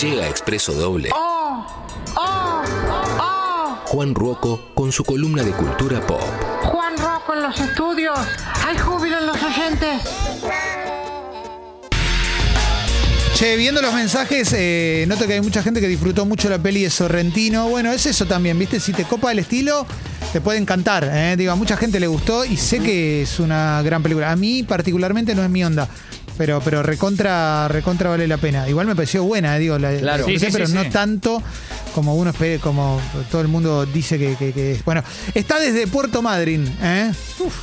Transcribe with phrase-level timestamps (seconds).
[0.00, 1.08] Llega Expreso Doble.
[1.14, 1.64] ¡Oh!
[2.16, 2.62] ¡Oh!
[3.20, 3.78] ¡Oh!
[3.86, 6.20] Juan Ruoco con su columna de cultura pop.
[6.62, 8.18] Juan Rocco en los estudios.
[8.66, 10.02] Hay júbilo en los oyentes.
[13.34, 16.82] Che, viendo los mensajes, eh, noto que hay mucha gente que disfrutó mucho la peli
[16.82, 17.68] de Sorrentino.
[17.68, 18.80] Bueno, es eso también, ¿viste?
[18.80, 19.86] Si te copa el estilo,
[20.32, 21.08] te puede encantar.
[21.12, 21.36] ¿eh?
[21.36, 24.32] Digo, a mucha gente le gustó y sé que es una gran película.
[24.32, 25.88] A mí, particularmente, no es mi onda.
[26.36, 28.68] Pero, pero recontra, recontra vale la pena.
[28.68, 30.26] Igual me pareció buena, eh, digo, la, Claro.
[30.26, 30.90] la Sí, sí, pero sí, no sí.
[30.90, 31.40] tanto
[31.94, 34.84] como uno espera, como todo el mundo dice que, que- que es.
[34.84, 37.12] Bueno, está desde Puerto Madryn, ¿eh?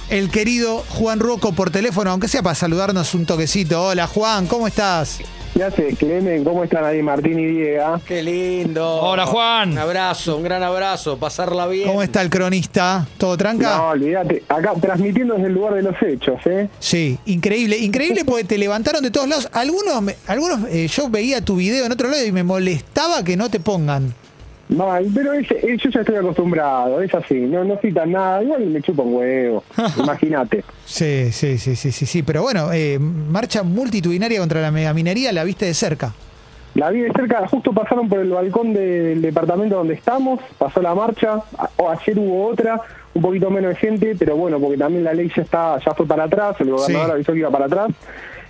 [0.09, 3.84] El querido Juan Ruoco por teléfono, aunque sea para saludarnos un toquecito.
[3.84, 5.17] Hola Juan, ¿cómo estás?
[5.53, 6.43] ¿Qué haces, Clemen?
[6.45, 7.99] ¿Cómo están ahí Martín y Diego?
[8.07, 9.01] Qué lindo.
[9.01, 9.73] Hola, Juan.
[9.73, 11.87] Un abrazo, un gran abrazo, pasarla bien.
[11.87, 13.05] ¿Cómo está el cronista?
[13.17, 13.75] ¿Todo tranca?
[13.77, 14.43] No, olvídate.
[14.47, 16.69] Acá transmitiendo desde el lugar de los hechos, ¿eh?
[16.79, 19.49] Sí, increíble, increíble porque te levantaron de todos lados.
[19.51, 23.35] Algunos, me- algunos eh, yo veía tu video en otro lado y me molestaba que
[23.35, 24.15] no te pongan.
[24.71, 28.81] Mal, pero es- yo ya estoy acostumbrado, es así, no, no citan nada, igual me
[28.81, 29.64] chupa un huevo,
[29.97, 30.64] imagínate.
[30.86, 32.23] Sí, sí, sí, sí, sí, sí.
[32.23, 36.14] Pero bueno, eh, marcha multitudinaria contra la megaminería, la viste de cerca.
[36.75, 40.81] La vi de cerca, justo pasaron por el balcón de- del departamento donde estamos, pasó
[40.81, 41.42] la marcha,
[41.75, 42.80] o ayer hubo otra,
[43.14, 46.05] un poquito menos de gente, pero bueno, porque también la ley ya está, ya fue
[46.08, 47.11] para atrás, el gobernador Sí.
[47.16, 47.89] avisó que iba para atrás,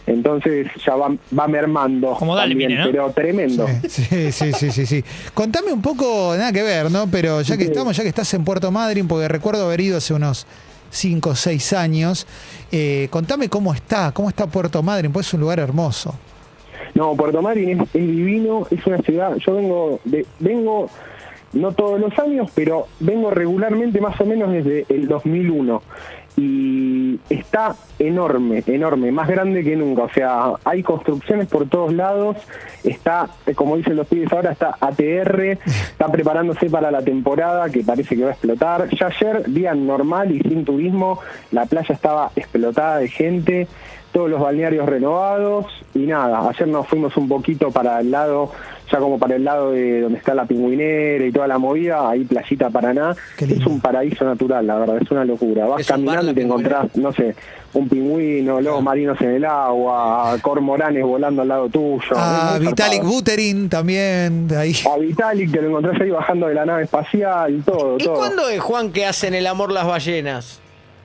[0.07, 2.13] entonces ya va, va mermando.
[2.15, 2.85] Como también, ¿no?
[2.85, 3.67] Pero tremendo.
[3.87, 5.03] Sí, sí, sí, sí, sí.
[5.33, 7.07] Contame un poco, nada que ver, ¿no?
[7.07, 7.69] Pero ya que Sí.
[7.71, 10.45] estamos, ya que estás en Puerto Madryn, porque recuerdo haber ido hace unos
[10.89, 12.27] 5 o 6 años,
[12.71, 16.15] eh, contame cómo está, cómo está Puerto Madryn, pues es un lugar hermoso.
[16.93, 20.89] No, Puerto Madryn es, es divino, es una ciudad, yo vengo, de, vengo
[21.53, 25.81] no todos los años, pero vengo regularmente más o menos desde el 2001
[26.37, 32.37] y está enorme, enorme, más grande que nunca, o sea, hay construcciones por todos lados,
[32.83, 38.15] está, como dicen los pibes ahora, está ATR, está preparándose para la temporada que parece
[38.15, 38.89] que va a explotar.
[38.95, 41.19] Ya ayer, día normal y sin turismo,
[41.51, 43.67] la playa estaba explotada de gente,
[44.11, 48.51] todos los balnearios renovados y nada, ayer nos fuimos un poquito para el lado,
[48.91, 52.23] ya como para el lado de donde está la pingüinera y toda la movida, ahí
[52.23, 55.65] playita Paraná, es un paraíso natural, la verdad, es una locura.
[55.65, 57.35] Vas caminando y te encontrás, no sé,
[57.73, 62.01] un pingüino, lobos marinos en el agua, cormoranes volando al lado tuyo.
[62.15, 63.03] A Es muy Vitalik.
[63.03, 64.75] Buterin también, de ahí.
[64.93, 68.15] A Vitalik te lo encontrás ahí bajando de la nave espacial, todo, ¿Y todo.
[68.15, 70.59] cuándo es, Juan, que hacen el amor las ballenas?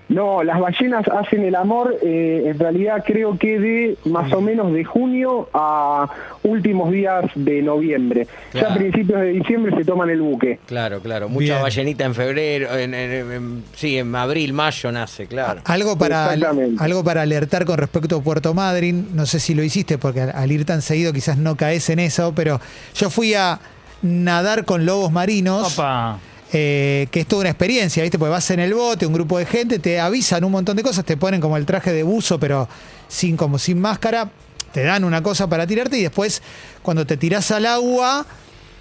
[0.08, 4.72] No, las ballenas hacen el amor, eh, en realidad creo que de más o menos
[4.72, 6.08] de junio a
[6.44, 8.28] últimos días de noviembre.
[8.54, 8.74] Ya Claro.
[8.74, 10.60] a principios de diciembre se toman el buque.
[10.66, 11.28] Claro, claro.
[11.28, 11.62] Mucha Bien.
[11.62, 15.62] ballenita en febrero, en, en- en- sí, en abril, mayo nace, claro.
[15.64, 16.30] Algo para,
[16.78, 20.30] algo para alertar con respecto a Puerto Madryn, no sé si lo hiciste porque al,
[20.36, 22.60] al ir tan seguido quizás no caes en eso, pero
[22.94, 23.58] yo fui a
[24.02, 25.76] nadar con lobos marinos.
[25.76, 26.18] Opa.
[26.52, 28.18] Eh, que es toda una experiencia, ¿viste?
[28.18, 31.04] Porque vas en el bote, un grupo de gente, te avisan un montón de cosas,
[31.04, 32.68] te ponen como el traje de buzo, pero
[33.08, 34.30] sin como sin máscara,
[34.72, 36.42] te dan una cosa para tirarte y después
[36.82, 38.26] cuando te tirás al agua,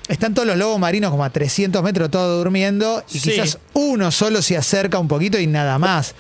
[0.08, 3.32] están todos los lobos marinos como a 300 metros todos durmiendo y Sí.
[3.32, 6.14] quizás uno solo se acerca un poquito y nada más.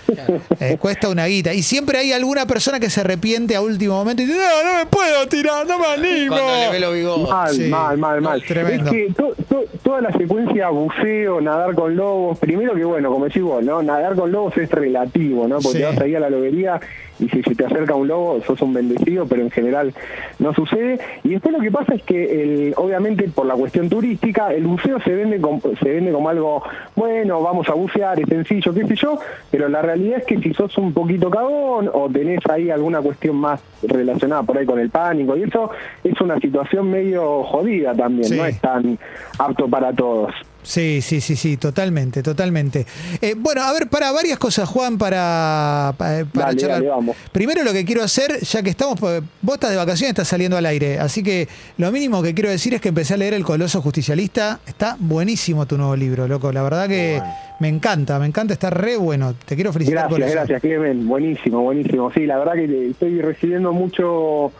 [0.59, 1.53] Eh, cuesta una guita.
[1.53, 4.79] Y siempre hay alguna persona que se arrepiente a último momento y dice, no, no
[4.79, 6.35] me puedo tirar, no me animo.
[6.35, 7.29] Cuando le ve los bigotes.
[7.29, 7.61] Mal, Sí.
[7.65, 8.43] mal, mal, mal.
[8.43, 8.89] Tremendo.
[8.91, 13.25] Es que to- to- toda la secuencia buceo, nadar con lobos, primero que bueno, como
[13.25, 13.81] decís vos, ¿no?
[13.81, 15.59] Nadar con lobos es relativo, ¿no?
[15.59, 15.83] Porque Sí.
[15.83, 16.79] vas ahí a la lobería
[17.17, 19.93] y si se te acerca un lobo, sos un bendecido, pero en general
[20.39, 20.99] no sucede.
[21.23, 24.99] Y después lo que pasa es que, el, obviamente, por la cuestión turística, el buceo
[24.99, 26.61] se vende, como, se vende como algo,
[26.95, 29.17] bueno, vamos a bucear, es sencillo, qué sé yo,
[29.49, 33.37] pero la realidad es que si sos un poquito cagón o tenés ahí alguna cuestión
[33.37, 35.69] más relacionada por ahí con el pánico y eso,
[36.03, 38.35] es una situación medio jodida también, Sí.
[38.37, 38.97] no es tan
[39.45, 40.31] apto para todos.
[40.63, 42.87] Sí, sí, sí, sí, totalmente, totalmente.
[43.21, 46.77] Eh, bueno, a ver, para varias cosas, Juan, para, pa- para Dale, charlar.
[46.79, 47.15] dale, vamos.
[47.31, 50.57] Primero lo que quiero hacer, ya que estamos, pues, vos estás de vacaciones, estás saliendo
[50.57, 51.47] al aire, así que
[51.77, 54.59] lo mínimo que quiero decir es que empecé a leer El Coloso Justicialista.
[54.65, 56.51] Está buenísimo tu nuevo libro, loco.
[56.51, 57.21] La verdad que
[57.59, 59.35] me encanta, me encanta, está re bueno.
[59.45, 61.07] Te quiero felicitar Gracias, gracias, Clemen.
[61.07, 62.11] Buenísimo, buenísimo.
[62.11, 64.51] Sí, la verdad que estoy recibiendo mucho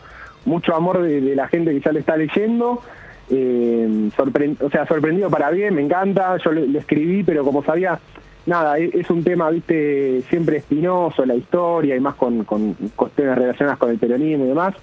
[0.44, 2.80] mucho amor de, de la gente que ya le está leyendo.
[3.30, 4.10] Eh,
[4.60, 6.36] o sea, sorprendido para bien, me encanta.
[6.44, 7.98] Yo lo, lo escribí, pero como sabía,
[8.46, 13.36] nada, es, es un tema, viste, siempre espinoso, la historia y más con, con cuestiones
[13.36, 14.74] relacionadas con el peronismo y demás.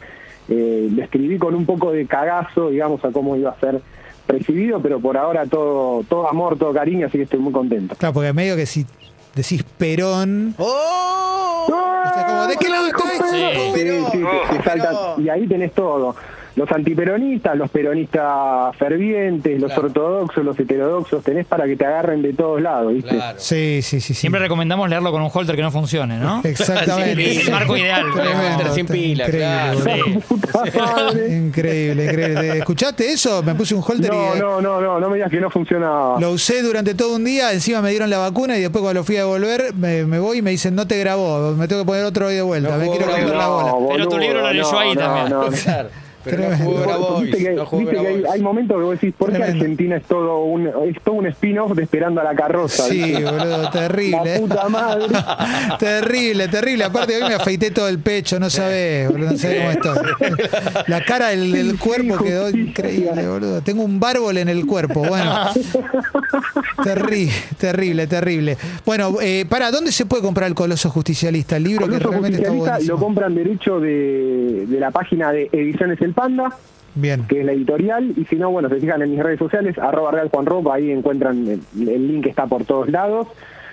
[0.49, 3.81] Eh, lo escribí con un poco de cagazo, digamos, a cómo iba a ser
[4.27, 7.95] recibido, pero por ahora todo, todo amor, todo cariño, así que estoy muy contento.
[7.95, 8.85] Claro, porque medio que si
[9.35, 11.65] decís Perón, ¡Oh!
[12.05, 13.03] Está como, ¿de qué lado está
[14.11, 14.23] Sí,
[15.17, 16.15] y ahí tenés todo.
[16.55, 19.87] Los antiperonistas, los peronistas fervientes, los Claro.
[19.87, 23.09] ortodoxos, los heterodoxos, tenés para que te agarren de todos lados, ¿viste?
[23.09, 23.39] Claro.
[23.39, 24.13] Sí, sí, sí.
[24.13, 24.21] sí.
[24.21, 26.41] Siempre recomendamos leerlo con un holter que no funcione, ¿no?
[26.43, 27.33] Exactamente.
[27.33, 28.05] Sí, el marco ideal.
[28.13, 29.79] Tremendo, Sin pila, increíble, claro.
[31.29, 32.57] Increíble, increíble.
[32.59, 33.41] ¿Escuchaste eso?
[33.43, 35.49] Me puse un holter No, y eh, no, no, no, no me digas que no
[35.49, 36.19] funcionaba.
[36.19, 37.51] lo usé durante todo un día.
[37.53, 40.37] Encima me dieron la vacuna y después cuando lo fui a devolver me, me voy
[40.39, 41.53] y me dicen no te grabó.
[41.55, 42.71] Me tengo que poner otro hoy de vuelta.
[42.71, 43.69] No me quiero comer la bola.
[43.71, 45.87] No, Pero tu libro lo leyó no, ahí no, también.
[46.23, 47.23] Pero no jugó Grabois.
[47.23, 49.43] Viste que, No jugó viste que hay, momentos que vos decís, ¿por qué.
[49.43, 52.83] Argentina es todo un, es todo un spin-off de Esperando a la Carroza?
[52.83, 54.19] Sí, boludo, terrible.
[54.23, 55.15] La puta madre.
[55.79, 56.83] terrible, terrible.
[56.85, 60.39] Aparte, hoy me afeité todo el pecho, no sabés, boludo, no sabés cómo estoy.
[60.87, 63.61] La cara del, del cuerpo quedó increíble, boludo.
[63.61, 65.49] Tengo un bárbol en el cuerpo, bueno.
[66.83, 68.57] Terrible, terrible, terrible.
[68.85, 71.57] Bueno, eh, para, ¿dónde se puede comprar el Coloso Justicialista?
[71.57, 76.01] El libro que Coloso realmente está lo compran derecho de, de la página de Ediciones
[76.01, 76.49] El Panda,
[76.95, 77.25] Bien.
[77.27, 80.11] que es la editorial, y si no, bueno, se fijan en mis redes sociales, arroba
[80.11, 83.27] Real Juan Ropa, ahí encuentran el, el link que está por todos lados.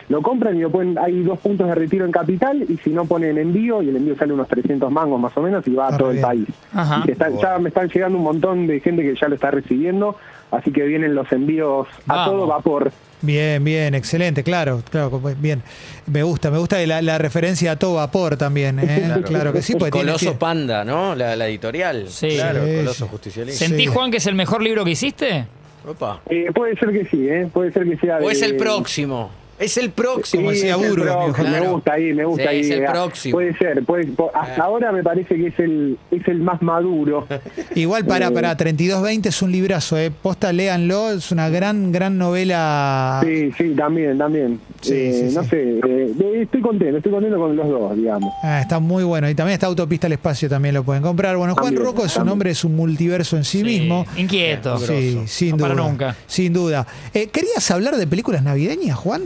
[0.08, 3.04] Lo compran y lo ponen, hay dos puntos de retiro en Capital, y si no
[3.04, 5.94] ponen envío, y el envío sale unos 300 mangos más o menos, y va Ah,
[5.94, 6.48] a todo el país.
[6.72, 7.00] Ajá.
[7.04, 9.52] Y se están- ya me están llegando un montón de gente que ya lo está
[9.52, 10.16] recibiendo,
[10.50, 12.32] así que vienen los envíos a Vamos.
[12.34, 12.92] todo vapor.
[13.22, 15.62] Bien, bien, excelente, claro, claro, como- bien.
[16.06, 19.20] Me gusta, me gusta la, la referencia a todo vapor también, ¿eh?
[19.26, 19.52] claro.
[19.52, 21.14] que sí, tiene- Coloso tiene- Panda, ¿no?
[21.14, 22.06] La, la editorial.
[22.08, 22.30] Sí.
[22.30, 23.08] Claro, Sí, Coloso.
[23.08, 23.58] Justicialista.
[23.66, 23.94] ¿Sentís, Sí.
[23.94, 25.44] Juan, que es el mejor libro que hiciste?
[25.86, 26.20] Opa.
[26.30, 27.48] Eh, puede ser que sí, ¿eh?
[27.52, 29.30] puede ser que sea O es el próximo.
[29.60, 30.50] Es el próximo.
[30.50, 32.60] Decía Burgos, próximo, me gusta ahí, me gusta Sí, ahí.
[32.60, 33.32] es el eh, próximo.
[33.34, 34.64] Puede ser, puede- po- hasta Ah.
[34.64, 37.26] ahora me parece que es el es el más maduro.
[37.74, 40.10] Igual para, Eh, para 3220 es un librazo, ¿eh?
[40.10, 43.20] Posta, léanlo, es una gran, gran novela.
[43.24, 44.58] Sí, sí, también, también.
[44.80, 45.48] Sí, Eh, sí, no sí.
[45.50, 48.32] sé, eh, estoy contento, estoy contento con los dos, digamos.
[48.42, 49.28] Ah, está muy bueno.
[49.28, 51.36] Y también está Autopista al Espacio, también lo pueden comprar.
[51.36, 54.06] Bueno, Juan También, Rocco es un hombre, es un multiverso en sí, mismo.
[54.16, 54.78] Inquieto.
[54.78, 55.68] Sí, sin No duda.
[55.68, 56.16] para nunca.
[56.26, 56.86] Sin duda.
[57.12, 59.22] Eh, ¿Querías hablar de películas navideñas, Juan?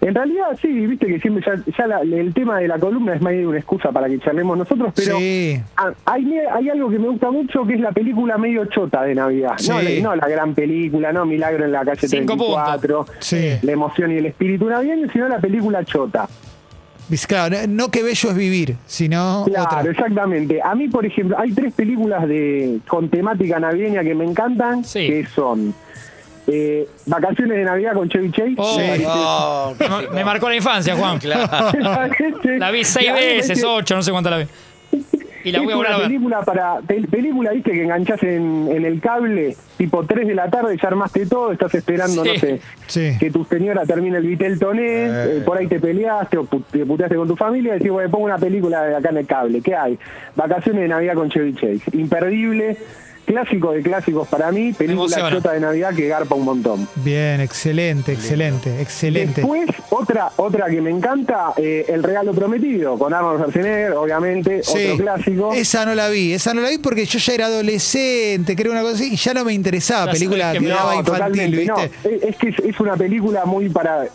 [0.00, 3.20] En realidad, sí, viste que siempre ya, ya la- el tema de la columna es
[3.22, 5.60] más una excusa para que charlemos nosotros, pero Sí.
[6.04, 9.52] hay, hay algo que me gusta mucho que es la película medio chota de Navidad.
[9.68, 9.96] No, Sí.
[10.00, 13.58] la, no la gran película, no Milagro en la calle Cinco 34, Sí.
[13.62, 16.28] la emoción y el espíritu navideño, sino la película chota.
[17.28, 19.90] Claro, no, no que bello es vivir, sino Claro, otra.
[19.90, 20.60] exactamente.
[20.62, 25.06] A mí, por ejemplo, hay tres películas de con temática navideña que me encantan, Sí.
[25.08, 25.74] que son
[26.46, 28.54] eh, Vacaciones de Navidad con Chevy Chase.
[28.56, 29.04] Oh, Sí.
[29.06, 31.18] Oh, me, mar- me marcó la infancia, Juan.
[32.58, 34.46] La vi seis veces, ocho, no sé cuántas la vi.
[35.44, 36.06] Y la es voy a una a ver.
[36.06, 40.48] película para pel- película viste que enganchás en, en el cable tipo 3 de la
[40.48, 42.30] tarde ya armaste todo estás esperando Sí.
[42.32, 43.18] no sé Sí.
[43.18, 46.86] que tu señora termine el vitel toné eh, por ahí te peleaste o pu- te
[46.86, 49.60] puteaste con tu familia y decís bueno pongo una película de acá en el cable
[49.62, 49.98] ¿qué hay?
[50.36, 52.76] Vacaciones de Navidad con Chevy Chase imperdible
[53.24, 58.12] clásico de clásicos para mí película chota de Navidad que garpa un montón Bien, excelente,
[58.12, 59.40] excelente, excelente.
[59.40, 64.86] Después, otra otra que me encanta, eh, El Regalo Prometido, con Arnold Schwarzenegger, obviamente, Sí,
[64.86, 65.52] otro clásico.
[65.52, 68.82] esa no la vi, esa no la vi porque yo ya era adolescente, creo una
[68.82, 71.76] cosa así, y ya no me interesaba, película que me no, daba infantil, totalmente, no.
[71.76, 72.16] ¿viste?
[72.16, 74.06] Es, es que es, es una película muy para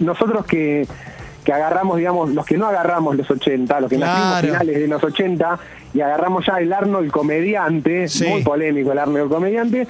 [0.00, 0.86] nosotros que,
[1.46, 4.12] que agarramos, digamos, los que no agarramos los 80, los que Claro.
[4.18, 5.58] nacimos finales de los 80
[5.94, 8.26] y agarramos ya el Arnold comediante, Sí.
[8.26, 9.86] muy polémico el Arnold comediante,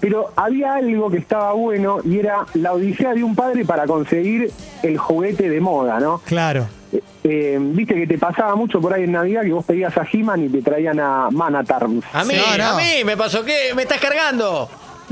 [0.00, 4.50] pero había algo que estaba bueno y era la odisea de un padre para conseguir
[4.82, 6.18] el juguete de moda, ¿no?
[6.26, 6.66] Claro.
[6.92, 10.06] Eh, eh, Viste que te pasaba mucho por ahí en Navidad que vos pedías a
[10.12, 12.04] He-Man y te traían a Manatarms.
[12.12, 12.64] A mí, No, no.
[12.70, 14.68] a mí me pasó que me estás cargando.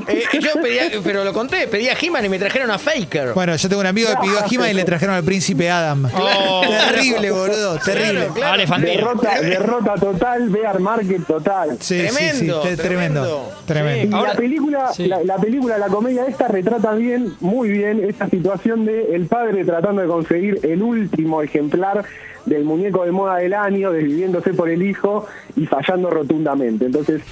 [0.09, 3.33] Eh, yo pedía, pero lo conté, pedía a He-Man y me trajeron a Faker.
[3.33, 6.09] Bueno, yo tengo un amigo que pidió a He-Man y le trajeron al príncipe Adam.
[6.15, 6.63] Oh.
[6.91, 8.29] Terrible, boludo, terrible.
[8.35, 8.63] claro.
[8.79, 11.79] Derrota, derrota total, Bear Market total.
[11.81, 13.53] Sí, sí, sí, Tremendo, tremendo, tremendo.
[13.67, 14.17] tremendo.
[14.17, 15.07] Y Ahora- la película, sí.
[15.07, 19.65] la, la película, la comedia esta retrata bien, muy bien, esta situación de el padre
[19.65, 22.05] tratando de conseguir el último ejemplar
[22.45, 25.27] del muñeco de moda del año, desviviéndose por el hijo
[25.57, 26.85] y fallando rotundamente.
[26.87, 27.23] Entonces,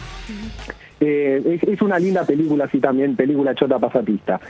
[1.04, 4.40] eh, es, es una linda película así también, película chota pasatista.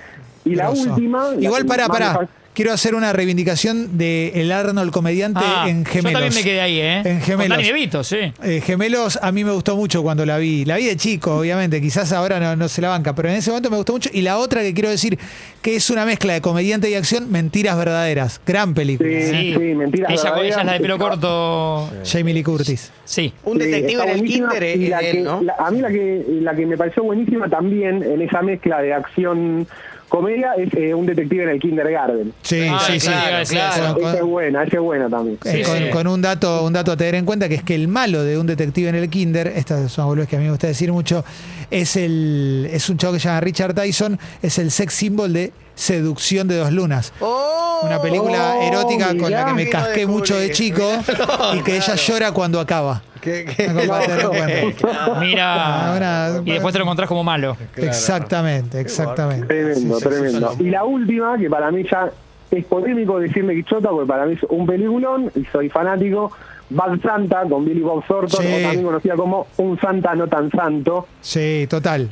[0.45, 1.35] Y la última...
[1.39, 2.29] Igual, para, para.
[2.55, 6.13] Quiero hacer una reivindicación de el Arnold comediante Ah, en Gemelos.
[6.13, 6.99] Yo también me quedé ahí, ¿eh?
[6.99, 7.49] En Con Gemelos.
[7.57, 8.17] Danny DeVito, sí.
[8.45, 10.65] Eh, Gemelos a mí me gustó mucho cuando la vi.
[10.65, 11.81] La vi de chico, obviamente.
[11.81, 14.09] Quizás ahora no, no se la banca, pero en ese momento me gustó mucho.
[14.13, 15.19] Y la otra que quiero decir,
[15.63, 18.41] que es una mezcla de comediante y acción, Mentiras Verdaderas.
[18.47, 19.09] Gran película.
[19.11, 19.55] Sí, ¿eh?
[19.59, 20.47] sí, mentiras Ella, verdaderas.
[20.53, 21.91] ella es la de pelo corto.
[22.05, 22.93] Jamie Lee Curtis.
[23.05, 23.33] Sí.
[23.43, 25.43] Un Sí, detective en el kinder es y la que- ¿no?
[25.43, 28.93] la- a mí la que, la que me pareció buenísima también en esa mezcla de
[28.95, 29.67] acción
[30.15, 32.33] comedia es eh, un detective en el kindergarten.
[32.43, 33.07] Sí, Ah, sí, sí.
[33.09, 33.95] claro, claro.
[33.95, 35.39] Con- Esa es buena, esa es buena también.
[35.45, 35.91] Eh, Sí, con, sí.
[35.91, 38.39] con un dato un dato a tener en cuenta que es que el malo de
[38.39, 40.93] un detective en el kinder, esta es una boludez que a mí me gusta decir
[40.93, 41.25] mucho,
[41.71, 45.53] es el es un chavo que se llama Richard Tyson, es el sex symbol de
[45.77, 47.13] Seducción de dos lunas.
[47.21, 50.89] Oh, Una película Oh, erótica con la que me casqué mucho de chico
[51.57, 53.03] y que ella llora cuando acaba.
[55.21, 55.93] Mira.
[55.93, 57.57] Ahora- y después te lo encontrás como malo.
[57.77, 59.47] Exactamente, exactamente.
[59.47, 60.55] Tremendo, Sí, sí, sí, tremendo.
[60.57, 60.65] sí.
[60.65, 62.11] Y la última, que para mí ya
[62.51, 66.31] es polémico decirme Quichota, porque para mí es un peliculón y soy fanático.
[66.71, 68.49] Bad Santa con Billy Bob Thornton, Sí.
[68.49, 71.07] o también conocida como Un Santa no tan santo.
[71.21, 72.11] Sí, total.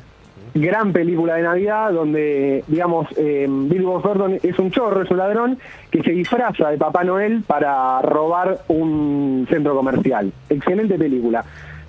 [0.54, 5.16] Gran película de Navidad donde, digamos, eh, Billy Bob Thornton es un chorro, es un
[5.16, 5.58] ladrón
[5.90, 10.30] que se disfraza de Papá Noel para robar un centro comercial.
[10.50, 11.44] Excelente película.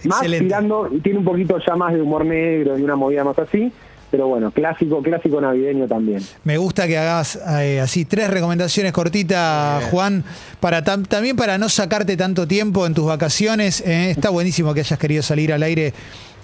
[0.05, 3.72] Más tirando, tiene un poquito ya más de humor negro y una movida más así,
[4.13, 6.22] pero bueno, clásico, clásico navideño también.
[6.43, 10.24] Me gusta que hagas eh, así tres recomendaciones cortitas, Juan,
[10.60, 13.82] para tam- también para no sacarte tanto tiempo en tus vacaciones.
[13.82, 15.96] eh, está buenísimo que hayas querido salir al aire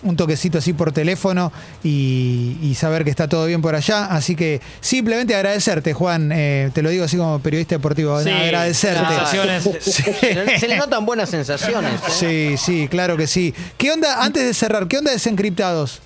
[0.01, 1.51] un toquecito así por teléfono
[1.83, 4.05] y, y saber que está todo bien por allá.
[4.05, 6.31] Así que simplemente agradecerte, Juan.
[6.33, 8.19] eh, te lo digo así como periodista deportivo.
[8.23, 9.05] Sí, agradecerte.
[9.07, 9.63] sensaciones.
[9.83, 11.91] Se, se le notan buenas sensaciones.
[12.21, 12.55] ¿eh?
[12.57, 13.53] Sí, sí, claro que sí.
[13.77, 16.01] ¿Qué onda, antes de cerrar, qué onda desencriptados?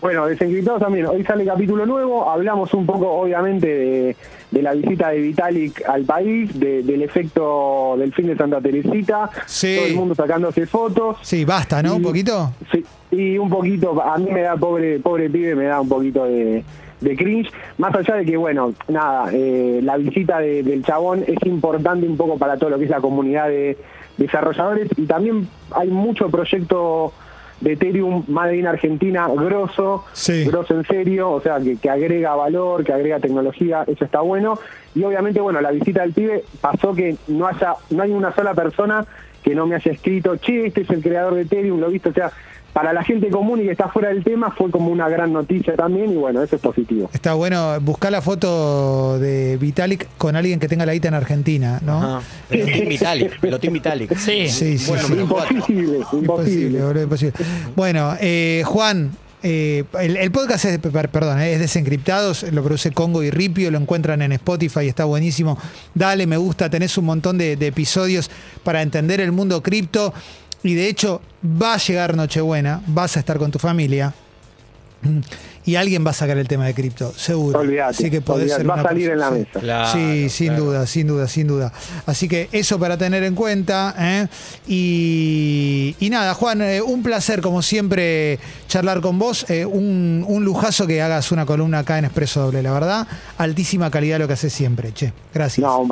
[0.00, 1.06] Bueno, desencriptados también.
[1.06, 2.30] Hoy sale capítulo nuevo.
[2.30, 4.16] Hablamos un poco, obviamente, de,
[4.50, 9.28] de la visita de Vitalik al país, de- del efecto del fin de Santa Teresita.
[9.46, 9.74] Sí.
[9.76, 11.16] Todo el mundo sacándose fotos.
[11.22, 11.96] Sí, basta, ¿no?
[11.96, 12.52] Un poquito.
[12.70, 16.24] Sí, y un poquito, a mí me da, pobre pobre pibe, me da un poquito
[16.26, 16.62] de,
[17.00, 17.50] de cringe.
[17.78, 22.16] Más allá de que, bueno, nada, eh, la visita de- del chabón es importante un
[22.16, 23.76] poco para todo lo que es la comunidad de
[24.16, 27.12] desarrolladores y también hay mucho proyecto
[27.60, 30.44] de Ethereum Made in Argentina grosso, Sí.
[30.44, 34.58] grosso en serio, o sea, que, que agrega valor, que agrega tecnología, eso está bueno.
[34.94, 38.54] Y obviamente, bueno, la visita del pibe pasó que no haya, no hay una sola
[38.54, 39.04] persona
[39.42, 42.12] que no me haya escrito, che, este es el creador de Ethereum, lo viste, o
[42.12, 42.30] sea,
[42.72, 45.74] para la gente común y que está fuera del tema fue como una gran noticia
[45.74, 47.10] también y bueno, eso es positivo.
[47.12, 51.80] Está bueno buscar la foto de Vitalik con alguien que tenga la guita en Argentina,
[51.84, 51.98] ¿no?
[52.18, 52.22] Ajá.
[52.48, 53.40] Pelotín Vitalik.
[53.40, 54.16] Pelotín Vitalik.
[54.16, 54.48] Sí.
[54.48, 55.12] Sí, sí, Bueno, sí.
[55.14, 56.80] Imposible, Imposible, imposible.
[56.82, 57.32] boludo, imposible.
[57.74, 59.10] Bueno, eh, Juan,
[59.42, 63.70] eh, el, el podcast es, per- perdón, eh, es Desencriptados, lo produce Congo y Ripio,
[63.70, 65.58] lo encuentran en Spotify, está buenísimo.
[65.94, 68.30] Dale, me gusta, tenés un montón de, de episodios
[68.62, 70.12] para entender el mundo cripto.
[70.62, 74.12] Y de hecho, va a llegar Nochebuena, vas a estar con tu familia.
[75.64, 77.60] Y alguien va a sacar el tema de cripto, seguro.
[77.60, 79.60] Olvídate, Así que podés ser va a salir en la mesa.
[79.60, 80.64] Claro, sí, sin claro.
[80.64, 81.72] duda, sin duda, sin duda.
[82.06, 83.94] Así que eso para tener en cuenta.
[83.98, 84.28] ¿eh?
[84.66, 89.44] Y, y nada, Juan, eh, un placer como siempre charlar con vos.
[89.50, 93.06] eh, un, un lujazo que hagas una columna acá en Expreso Doble, la verdad.
[93.36, 95.12] Altísima calidad lo que haces siempre, che.
[95.34, 95.66] Gracias.
[95.66, 95.86] No,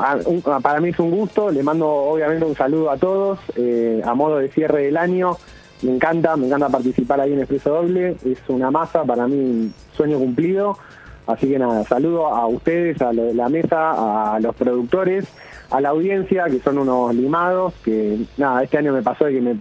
[0.62, 4.38] para mí es un gusto, le mando obviamente un saludo a todos, eh, a modo
[4.38, 5.36] de cierre del año,
[5.82, 9.74] me encanta, me encanta participar ahí en Expreso Doble, es una masa, para mí un
[9.96, 10.78] sueño cumplido,
[11.26, 15.26] así que nada, saludo a ustedes, a lo de la mesa, a los productores,
[15.70, 19.40] a la audiencia, que son unos limados, que nada, este año me pasó de que
[19.40, 19.56] me...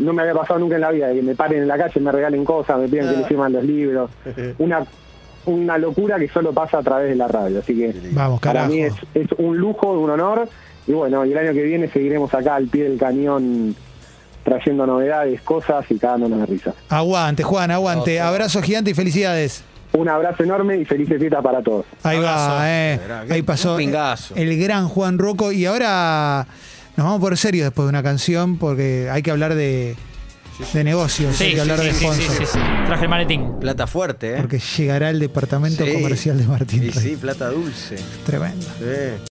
[0.00, 2.00] No me había pasado nunca en la vida, de que me paren en la calle,
[2.00, 4.10] me regalen cosas, me piden que les firman los libros.
[4.58, 4.86] Una,
[5.44, 7.58] una locura que solo pasa a través de la radio.
[7.58, 10.48] Así que Vamos, para mí es, es un lujo, un honor.
[10.86, 13.76] Y bueno, y el año que viene seguiremos acá al pie del cañón
[14.44, 16.74] trayendo novedades, cosas y cagándonos de risa.
[16.88, 18.20] Aguante, Juan, aguante.
[18.20, 19.62] Abrazo gigante y felicidades.
[19.92, 21.84] Un abrazo enorme y felices fiestas para todos.
[22.02, 22.50] Ahí Abrazo.
[22.54, 23.00] va, eh.
[23.30, 25.52] Ahí pasó el gran Juan Rocco.
[25.52, 26.46] Y ahora
[26.96, 29.94] nos vamos por serio después de una canción porque hay que hablar de,
[30.72, 32.38] de negocios, hay Sí, que hablar sí, de sí, sí, sponsors.
[32.38, 32.58] sí, sí.
[32.86, 33.58] Traje el maletín.
[33.60, 34.36] Plata fuerte, ¿eh?
[34.38, 35.92] Porque llegará el departamento Sí.
[35.92, 36.80] comercial de Martín.
[36.84, 37.10] Sí, Rey.
[37.10, 37.96] sí, plata dulce.
[38.24, 38.64] Tremendo.
[38.78, 39.16] Sí.